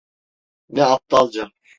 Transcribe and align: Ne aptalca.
Ne 0.69 0.83
aptalca. 0.95 1.45